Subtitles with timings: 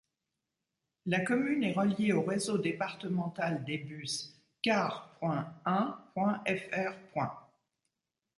[1.05, 6.39] La commune est reliée au réseau départemental des bus car.ain.fr.